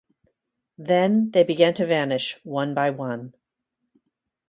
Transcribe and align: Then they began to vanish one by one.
Then 0.79 1.29
they 1.29 1.43
began 1.43 1.75
to 1.75 1.85
vanish 1.85 2.39
one 2.43 2.73
by 2.73 2.89
one. 2.89 3.35